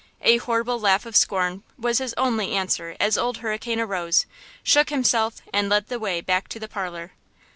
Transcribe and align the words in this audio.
A 0.23 0.37
horrible 0.37 0.79
laugh 0.79 1.05
of 1.05 1.15
scorn 1.15 1.61
was 1.77 1.99
his 1.99 2.15
only 2.17 2.53
answer 2.53 2.97
as 2.99 3.19
Old 3.19 3.37
Hurricane 3.37 3.79
arose, 3.79 4.25
shook 4.63 4.89
himself 4.89 5.43
and 5.53 5.69
led 5.69 5.89
the 5.89 5.99
way 5.99 6.21
back 6.21 6.47
to 6.47 6.59
the 6.59 6.67
parlor. 6.67 7.11